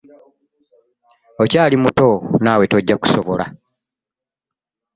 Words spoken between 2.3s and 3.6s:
naawe tojja kusobola.